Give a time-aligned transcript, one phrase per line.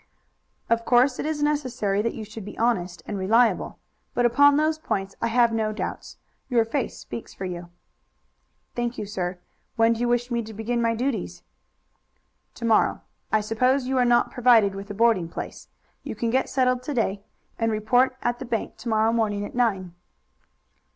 [0.67, 3.77] "Of course it is necessary that you should be honest and reliable.
[4.15, 6.17] But upon those points I have no doubts.
[6.49, 7.69] Your face speaks for you."
[8.73, 9.37] "Thank you, sir.
[9.75, 11.43] When do you wish me to begin my duties?"
[12.55, 13.01] "To morrow.
[13.31, 15.67] I suppose you are not provided with a boarding place.
[16.01, 17.21] You can get settled to day
[17.59, 19.93] and report at the bank to morrow morning at nine."